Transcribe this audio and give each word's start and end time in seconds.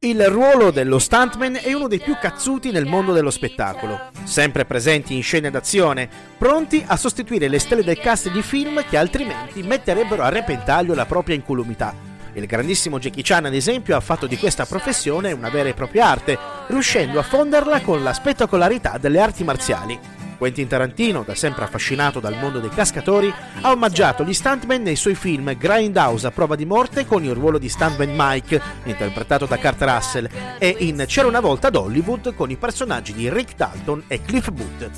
Il 0.00 0.24
ruolo 0.28 0.70
dello 0.70 1.00
stuntman 1.00 1.58
è 1.60 1.72
uno 1.72 1.88
dei 1.88 1.98
più 1.98 2.16
cazzuti 2.20 2.70
nel 2.70 2.86
mondo 2.86 3.12
dello 3.12 3.32
spettacolo, 3.32 4.10
sempre 4.22 4.64
presenti 4.64 5.16
in 5.16 5.24
scene 5.24 5.50
d'azione, 5.50 6.08
pronti 6.38 6.84
a 6.86 6.96
sostituire 6.96 7.48
le 7.48 7.58
stelle 7.58 7.82
del 7.82 7.98
cast 7.98 8.30
di 8.30 8.40
film 8.40 8.84
che 8.88 8.96
altrimenti 8.96 9.64
metterebbero 9.64 10.22
a 10.22 10.28
repentaglio 10.28 10.94
la 10.94 11.04
propria 11.04 11.34
incolumità. 11.34 11.92
Il 12.34 12.46
grandissimo 12.46 13.00
Jackie 13.00 13.24
Chan, 13.24 13.46
ad 13.46 13.54
esempio, 13.54 13.96
ha 13.96 14.00
fatto 14.00 14.28
di 14.28 14.38
questa 14.38 14.66
professione 14.66 15.32
una 15.32 15.48
vera 15.48 15.68
e 15.68 15.74
propria 15.74 16.06
arte, 16.06 16.38
riuscendo 16.68 17.18
a 17.18 17.24
fonderla 17.24 17.80
con 17.80 18.00
la 18.00 18.12
spettacolarità 18.12 18.98
delle 18.98 19.18
arti 19.18 19.42
marziali. 19.42 19.98
Quentin 20.38 20.68
Tarantino, 20.68 21.24
da 21.24 21.34
sempre 21.34 21.64
affascinato 21.64 22.20
dal 22.20 22.38
mondo 22.38 22.60
dei 22.60 22.70
cascatori, 22.70 23.32
ha 23.60 23.72
omaggiato 23.72 24.22
gli 24.22 24.32
stuntman 24.32 24.80
nei 24.80 24.94
suoi 24.94 25.16
film 25.16 25.56
Grindhouse 25.58 26.28
a 26.28 26.30
prova 26.30 26.54
di 26.54 26.64
morte 26.64 27.04
con 27.04 27.24
il 27.24 27.34
ruolo 27.34 27.58
di 27.58 27.68
stuntman 27.68 28.14
Mike, 28.14 28.62
interpretato 28.84 29.46
da 29.46 29.58
Kurt 29.58 29.82
Russell, 29.82 30.28
e 30.58 30.76
in 30.78 31.04
C'era 31.08 31.26
una 31.26 31.40
volta 31.40 31.66
ad 31.66 31.74
Hollywood 31.74 32.34
con 32.36 32.50
i 32.50 32.56
personaggi 32.56 33.12
di 33.12 33.28
Rick 33.28 33.56
Dalton 33.56 34.04
e 34.06 34.22
Cliff 34.22 34.50
Booth. 34.50 34.90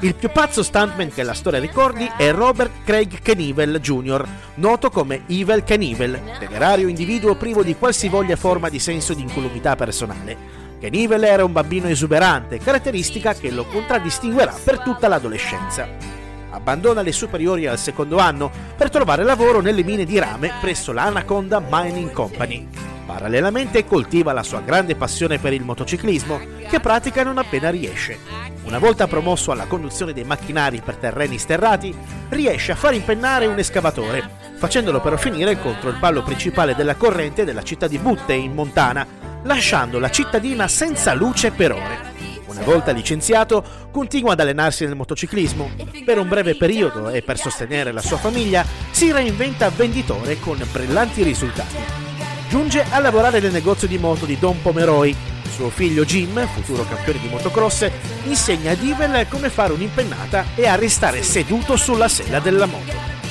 Il 0.00 0.14
più 0.14 0.30
pazzo 0.30 0.62
stuntman 0.62 1.12
che 1.12 1.24
la 1.24 1.34
storia 1.34 1.58
ricordi 1.58 2.08
è 2.16 2.30
Robert 2.30 2.84
Craig 2.84 3.20
Knievel 3.20 3.80
Jr., 3.80 4.24
noto 4.54 4.90
come 4.90 5.22
Evil 5.26 5.64
Knievel, 5.64 6.20
temerario 6.38 6.86
individuo 6.86 7.34
privo 7.34 7.64
di 7.64 7.74
qualsivoglia 7.74 8.36
forma 8.36 8.68
di 8.68 8.78
senso 8.78 9.12
di 9.12 9.22
incolumità 9.22 9.74
personale 9.74 10.63
che 10.84 10.90
Nivel 10.90 11.24
era 11.24 11.46
un 11.46 11.52
bambino 11.52 11.88
esuberante, 11.88 12.58
caratteristica 12.58 13.32
che 13.32 13.50
lo 13.50 13.64
contraddistinguerà 13.64 14.54
per 14.62 14.80
tutta 14.80 15.08
l'adolescenza. 15.08 15.88
Abbandona 16.50 17.00
le 17.00 17.10
superiori 17.10 17.66
al 17.66 17.78
secondo 17.78 18.18
anno 18.18 18.50
per 18.76 18.90
trovare 18.90 19.24
lavoro 19.24 19.62
nelle 19.62 19.82
mine 19.82 20.04
di 20.04 20.18
rame 20.18 20.52
presso 20.60 20.92
l'Anaconda 20.92 21.62
Mining 21.66 22.12
Company. 22.12 22.68
Parallelamente 23.06 23.86
coltiva 23.86 24.34
la 24.34 24.42
sua 24.42 24.60
grande 24.60 24.94
passione 24.94 25.38
per 25.38 25.54
il 25.54 25.64
motociclismo, 25.64 26.38
che 26.68 26.80
pratica 26.80 27.22
non 27.22 27.38
appena 27.38 27.70
riesce. 27.70 28.18
Una 28.64 28.78
volta 28.78 29.06
promosso 29.06 29.52
alla 29.52 29.64
conduzione 29.64 30.12
dei 30.12 30.24
macchinari 30.24 30.82
per 30.84 30.96
terreni 30.96 31.38
sterrati, 31.38 31.96
riesce 32.28 32.72
a 32.72 32.76
far 32.76 32.92
impennare 32.92 33.46
un 33.46 33.58
escavatore, 33.58 34.22
facendolo 34.58 35.00
però 35.00 35.16
finire 35.16 35.58
contro 35.58 35.88
il 35.88 35.96
palo 35.98 36.22
principale 36.22 36.74
della 36.74 36.96
corrente 36.96 37.46
della 37.46 37.62
città 37.62 37.86
di 37.86 37.96
Butte 37.96 38.34
in 38.34 38.52
Montana, 38.52 39.23
lasciando 39.44 39.98
la 39.98 40.10
cittadina 40.10 40.68
senza 40.68 41.14
luce 41.14 41.50
per 41.50 41.72
ore. 41.72 42.12
Una 42.46 42.62
volta 42.62 42.92
licenziato, 42.92 43.64
continua 43.90 44.32
ad 44.32 44.40
allenarsi 44.40 44.84
nel 44.84 44.94
motociclismo. 44.94 45.70
Per 46.04 46.18
un 46.18 46.28
breve 46.28 46.56
periodo 46.56 47.08
e 47.08 47.22
per 47.22 47.38
sostenere 47.38 47.90
la 47.90 48.00
sua 48.00 48.16
famiglia, 48.16 48.64
si 48.90 49.10
reinventa 49.10 49.70
venditore 49.70 50.38
con 50.38 50.64
brillanti 50.70 51.22
risultati. 51.22 51.76
Giunge 52.48 52.84
a 52.90 53.00
lavorare 53.00 53.40
nel 53.40 53.50
negozio 53.50 53.88
di 53.88 53.98
moto 53.98 54.24
di 54.24 54.38
Don 54.38 54.60
Pomeroy. 54.62 55.14
Suo 55.48 55.70
figlio 55.70 56.04
Jim, 56.04 56.46
futuro 56.46 56.84
campione 56.84 57.20
di 57.20 57.28
motocross, 57.28 57.90
insegna 58.24 58.72
a 58.72 58.74
Divel 58.74 59.26
come 59.28 59.50
fare 59.50 59.72
un'impennata 59.72 60.44
e 60.54 60.66
a 60.66 60.76
restare 60.76 61.22
seduto 61.22 61.76
sulla 61.76 62.08
sella 62.08 62.38
della 62.38 62.66
moto. 62.66 63.23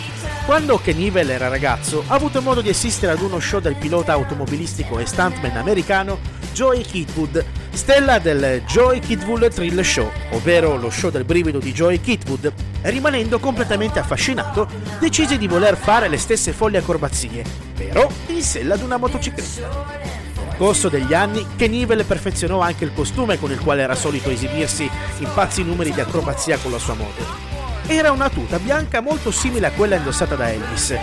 Quando 0.46 0.78
Knievel 0.78 1.30
era 1.30 1.48
ragazzo, 1.48 2.04
ha 2.06 2.16
avuto 2.16 2.42
modo 2.42 2.60
di 2.60 2.68
assistere 2.68 3.14
ad 3.14 3.22
uno 3.22 3.40
show 3.40 3.62
del 3.62 3.76
pilota 3.76 4.12
automobilistico 4.12 5.00
e 5.00 5.06
stuntman 5.06 5.56
americano 5.56 6.20
Joey 6.52 6.82
Kitwood, 6.82 7.46
stella 7.72 8.20
del 8.20 8.62
Joey 8.68 9.00
Kitwood 9.00 9.54
Thrill 9.54 9.80
Show, 9.80 10.12
ovvero 10.32 10.76
lo 10.76 10.90
show 10.90 11.10
del 11.10 11.24
brivido 11.24 11.60
di 11.60 11.72
Joey 11.72 12.02
Kitwood, 12.02 12.52
rimanendo 12.82 13.40
completamente 13.40 14.00
affascinato, 14.00 14.68
decise 15.00 15.38
di 15.38 15.48
voler 15.48 15.78
fare 15.78 16.10
le 16.10 16.18
stesse 16.18 16.52
folli 16.52 16.76
acrobazie, 16.76 17.46
però 17.74 18.06
in 18.28 18.42
sella 18.42 18.74
ad 18.74 18.82
una 18.82 18.98
motocicletta. 18.98 20.02
Nel 20.46 20.58
corso 20.58 20.90
degli 20.90 21.14
anni, 21.14 21.48
Knievel 21.56 22.04
perfezionò 22.04 22.60
anche 22.60 22.84
il 22.84 22.94
costume 22.94 23.40
con 23.40 23.50
il 23.50 23.60
quale 23.60 23.82
era 23.82 23.96
solito 23.96 24.30
esibirsi 24.30 24.90
in 25.20 25.30
pazzi 25.34 25.64
numeri 25.64 25.94
di 25.94 26.02
acrobazia 26.02 26.58
con 26.58 26.72
la 26.72 26.80
sua 26.80 26.96
moto 26.96 27.53
era 27.88 28.12
una 28.12 28.30
tuta 28.30 28.60
bianca 28.60 29.02
molto 29.02 29.32
simile 29.32 29.68
a 29.68 29.72
quella 29.72 29.96
indossata 29.96 30.36
da 30.36 30.52
Elvis, 30.52 30.96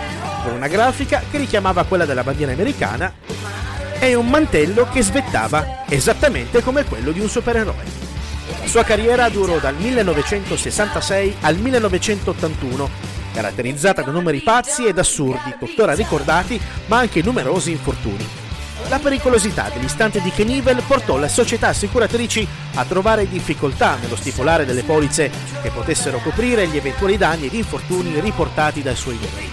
con 0.43 0.53
una 0.53 0.67
grafica 0.67 1.23
che 1.29 1.37
richiamava 1.37 1.83
quella 1.83 2.05
della 2.05 2.23
bandiera 2.23 2.51
americana 2.51 3.13
e 3.99 4.15
un 4.15 4.27
mantello 4.27 4.87
che 4.89 5.03
svettava 5.03 5.85
esattamente 5.87 6.63
come 6.63 6.83
quello 6.85 7.11
di 7.11 7.19
un 7.19 7.29
supereroe. 7.29 7.99
Sua 8.65 8.83
carriera 8.83 9.29
durò 9.29 9.59
dal 9.59 9.75
1966 9.75 11.37
al 11.41 11.57
1981, 11.57 12.89
caratterizzata 13.33 14.01
da 14.01 14.11
numeri 14.11 14.39
pazzi 14.39 14.85
ed 14.85 14.97
assurdi, 14.97 15.55
tuttora 15.59 15.93
ricordati, 15.93 16.59
ma 16.87 16.97
anche 16.97 17.21
numerosi 17.21 17.71
infortuni. 17.71 18.40
La 18.89 18.99
pericolosità 18.99 19.69
dell'istante 19.73 20.21
di 20.21 20.31
Knievel 20.31 20.83
portò 20.85 21.17
le 21.17 21.29
società 21.29 21.69
assicuratrici 21.69 22.47
a 22.75 22.85
trovare 22.85 23.27
difficoltà 23.27 23.95
nello 23.95 24.15
stipulare 24.15 24.65
delle 24.65 24.83
polizze 24.83 25.31
che 25.61 25.69
potessero 25.69 26.19
coprire 26.19 26.67
gli 26.67 26.77
eventuali 26.77 27.17
danni 27.17 27.45
ed 27.45 27.53
infortuni 27.53 28.19
riportati 28.19 28.81
dai 28.81 28.95
suoi 28.95 29.15
numeri. 29.15 29.49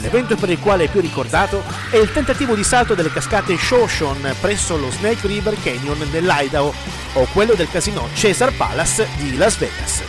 L'evento 0.00 0.36
per 0.36 0.50
il 0.50 0.60
quale 0.60 0.84
è 0.84 0.88
più 0.88 1.00
ricordato 1.00 1.62
è 1.90 1.96
il 1.96 2.12
tentativo 2.12 2.54
di 2.54 2.62
salto 2.64 2.94
delle 2.94 3.10
cascate 3.10 3.56
Shoshone 3.56 4.34
presso 4.40 4.76
lo 4.76 4.90
Snake 4.90 5.26
River 5.26 5.56
Canyon 5.62 6.06
nell'Idaho 6.12 6.72
o 7.14 7.26
quello 7.32 7.54
del 7.54 7.70
casino 7.70 8.08
Caesar 8.14 8.52
Palace 8.52 9.08
di 9.16 9.36
Las 9.36 9.56
Vegas. 9.56 10.02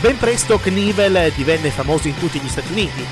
Ben 0.00 0.16
presto 0.16 0.58
Knievel 0.58 1.32
divenne 1.34 1.70
famoso 1.70 2.06
in 2.06 2.16
tutti 2.16 2.38
gli 2.38 2.48
Stati 2.48 2.70
Uniti 2.70 3.04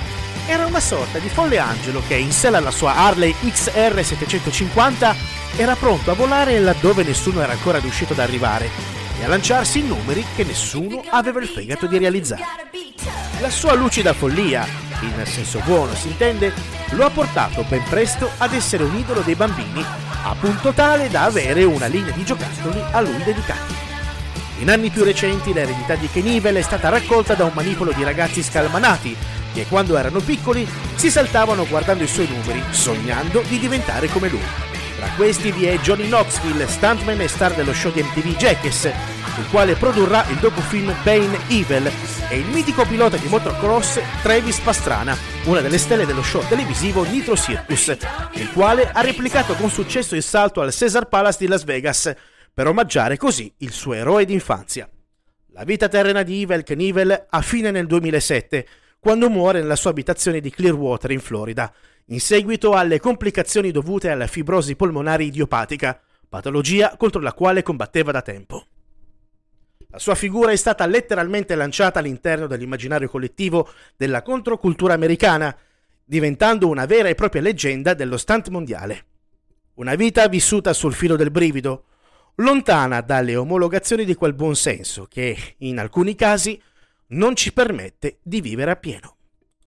era 0.47 0.65
una 0.65 0.81
sorta 0.81 1.19
di 1.19 1.29
folle 1.29 1.59
angelo 1.59 2.03
che 2.07 2.15
in 2.15 2.31
sella 2.31 2.59
alla 2.59 2.71
sua 2.71 2.95
Harley 2.95 3.35
XR 3.41 4.05
750 4.05 5.15
era 5.57 5.75
pronto 5.75 6.11
a 6.11 6.15
volare 6.15 6.59
laddove 6.61 7.03
nessuno 7.03 7.41
era 7.41 7.53
ancora 7.53 7.79
riuscito 7.79 8.13
ad 8.13 8.21
arrivare 8.21 8.71
e 9.19 9.25
a 9.25 9.29
lanciarsi 9.29 9.81
in 9.81 9.89
numeri 9.89 10.25
che 10.37 10.45
nessuno 10.45 11.03
aveva 11.11 11.41
il 11.41 11.49
fegato 11.49 11.87
di 11.87 11.99
realizzare. 11.99 12.45
La 13.41 13.51
sua 13.51 13.75
lucida 13.75 14.13
follia, 14.13 14.67
in 15.01 15.27
senso 15.27 15.61
buono 15.65 15.95
si 15.95 16.09
intende, 16.09 16.53
lo 16.91 17.05
ha 17.05 17.11
portato 17.11 17.65
ben 17.69 17.83
presto 17.89 18.31
ad 18.39 18.53
essere 18.55 18.85
un 18.85 18.95
idolo 18.95 19.21
dei 19.21 19.35
bambini, 19.35 19.85
a 20.23 20.35
punto 20.39 20.73
tale 20.73 21.09
da 21.09 21.25
avere 21.25 21.65
una 21.65 21.87
linea 21.87 22.13
di 22.13 22.25
giocattoli 22.25 22.81
a 22.93 23.01
lui 23.01 23.23
dedicati. 23.25 23.75
In 24.59 24.71
anni 24.71 24.91
più 24.91 25.05
recenti 25.05 25.53
l'eredità 25.53 25.97
di 25.97 26.09
Knievel 26.09 26.57
è 26.57 26.63
stata 26.63 26.89
raccolta 26.89 27.35
da 27.35 27.45
un 27.45 27.53
manipolo 27.53 27.93
di 27.93 28.03
ragazzi 28.05 28.43
scalmanati 28.43 29.15
che 29.57 29.67
quando 29.69 29.97
erano 29.97 30.21
piccoli 30.21 30.69
si 30.97 31.11
saltavano 31.11 31.67
guardando 31.67 32.05
i 32.05 32.07
suoi 32.07 32.29
numeri, 32.29 32.63
sognando 32.73 33.41
di 33.49 33.59
diventare 33.59 34.07
come 34.09 34.29
lui. 34.29 34.45
Tra 34.97 35.09
questi 35.17 35.51
vi 35.51 35.65
è 35.65 35.79
Johnny 35.79 36.09
Knoxville, 36.09 36.67
stuntman 36.67 37.23
e 37.23 37.29
star 37.29 37.55
dello 37.55 37.73
show 37.73 37.91
di 37.91 38.03
MTV 38.03 38.37
Jackass, 38.37 38.85
il 38.85 39.47
quale 39.51 39.75
produrrà 39.75 40.27
il 40.29 40.37
docufilm 40.37 40.95
Bane 41.03 41.39
Evil, 41.49 41.91
e 42.29 42.39
il 42.39 42.47
mitico 42.47 42.85
pilota 42.85 43.17
di 43.17 43.29
motocross 43.29 43.99
Travis 44.21 44.59
Pastrana, 44.61 45.17
una 45.45 45.61
delle 45.61 45.79
stelle 45.79 46.05
dello 46.05 46.23
show 46.23 46.47
televisivo 46.47 47.05
Nitro 47.05 47.35
Circus, 47.35 47.97
il 48.35 48.53
quale 48.53 48.91
ha 48.91 49.01
replicato 49.01 49.55
con 49.55 49.71
successo 49.71 50.15
il 50.17 50.23
salto 50.23 50.61
al 50.61 50.75
Caesar 50.75 51.09
Palace 51.09 51.39
di 51.41 51.47
Las 51.47 51.65
Vegas, 51.65 52.15
per 52.53 52.67
omaggiare 52.67 53.17
così 53.17 53.51
il 53.59 53.73
suo 53.73 53.95
eroe 53.95 54.27
d'infanzia. 54.27 54.89
La 55.53 55.65
vita 55.65 55.89
terrena 55.89 56.23
di 56.23 56.43
Evil 56.43 56.63
Knievel 56.63 57.27
ha 57.31 57.41
fine 57.41 57.71
nel 57.71 57.87
2007, 57.87 58.67
quando 58.99 59.31
muore 59.31 59.61
nella 59.61 59.77
sua 59.77 59.91
abitazione 59.91 60.41
di 60.41 60.51
Clearwater 60.51 61.11
in 61.11 61.21
Florida, 61.21 61.73
in 62.07 62.21
seguito 62.21 62.75
alle 62.75 63.01
complicazioni 63.01 63.71
dovute 63.71 64.11
alla 64.11 64.27
fibrosi 64.27 64.77
polmonare 64.77 65.25
idiopatica, 65.25 66.01
patologia 66.29 66.97
contro 66.97 67.21
la 67.21 67.33
quale 67.33 67.63
combatteva 67.63 68.13
da 68.13 68.23
tempo. 68.23 68.67
La 69.89 69.99
sua 69.99 70.15
figura 70.15 70.51
è 70.51 70.57
stata 70.57 70.85
letteralmente 70.87 71.55
lanciata 71.55 72.01
all'interno 72.01 72.47
dell'immaginario 72.47 73.09
collettivo 73.09 73.71
della 73.97 74.23
controcultura 74.23 74.95
americana, 74.95 75.57
diventando 76.05 76.69
una 76.69 76.87
vera 76.87 77.09
e 77.09 77.15
propria 77.15 77.43
leggenda 77.43 77.95
dello 77.95 78.17
stunt 78.17 78.49
mondiale. 78.49 79.05
Una 79.75 79.95
vita 79.95 80.29
vissuta 80.29 80.73
sul 80.73 80.95
filo 80.95 81.17
del 81.17 81.31
brivido, 81.31 81.85
lontana 82.37 83.01
dalle 83.01 83.37
omologazioni 83.37 84.05
di 84.05 84.15
quel 84.15 84.35
buon 84.35 84.55
senso 84.55 85.07
che, 85.07 85.37
in 85.59 85.79
alcuni 85.79 86.15
casi, 86.15 86.61
non 87.09 87.37
ci 87.37 87.53
permette 87.53 88.19
di 88.23 88.41
vivere 88.41 88.71
appieno. 88.71 89.16